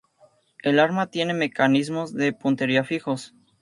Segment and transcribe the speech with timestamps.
[0.63, 3.35] El arma tiene mecanismos de puntería fijos.